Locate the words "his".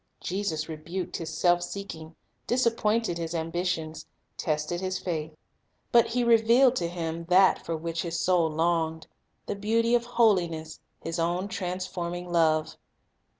1.17-1.29, 3.19-3.35, 4.81-4.97, 8.01-8.19, 11.01-11.19